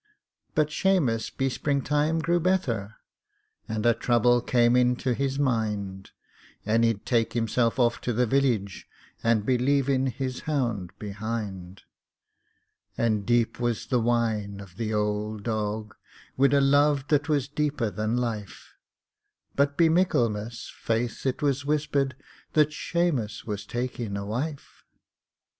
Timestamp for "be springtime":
1.29-2.17